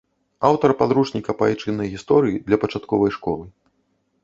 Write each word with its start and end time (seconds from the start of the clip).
Аўтар 0.47 0.71
падручніка 0.79 1.35
па 1.43 1.51
айчыннай 1.51 1.91
гісторыі 1.95 2.41
для 2.49 2.61
пачатковай 2.67 3.11
школы. 3.21 3.45